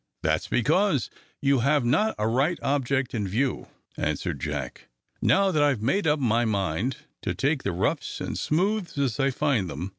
[0.23, 1.11] "That's because
[1.43, 4.87] you have not a right object in view," answered Jack.
[5.21, 9.29] "Now I have made up my mind to take the roughs and smooths as I
[9.29, 9.89] find them.